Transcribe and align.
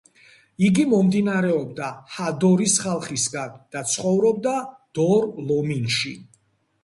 იგი 0.67 0.83
მომდინარეობდა 0.93 1.89
ჰადორის 2.13 2.77
ხალხისგან 2.85 3.53
და 3.75 3.83
ცხოვრობდა 3.91 4.53
დორ-ლომინში. 5.01 6.15